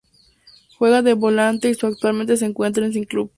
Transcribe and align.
Juega 0.79 1.03
de 1.03 1.13
volante 1.13 1.69
y 1.69 1.75
su 1.75 1.85
actualmente 1.85 2.35
se 2.35 2.45
encuentra 2.45 2.91
sin 2.91 3.03
club. 3.03 3.29